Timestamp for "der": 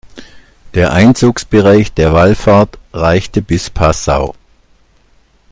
0.73-0.93, 1.93-2.11